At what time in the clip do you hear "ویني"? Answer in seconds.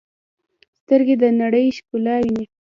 2.21-2.45